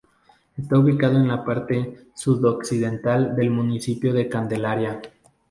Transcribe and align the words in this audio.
Está 0.57 0.79
ubicado 0.79 1.17
en 1.17 1.27
la 1.27 1.45
parte 1.45 2.07
sudoccidental 2.15 3.35
del 3.35 3.51
municipio 3.51 4.13
de 4.15 4.27
Candelaria. 4.27 4.99